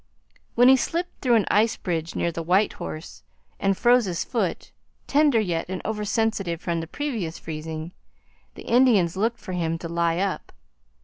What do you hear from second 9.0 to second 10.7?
looked for him to lie up.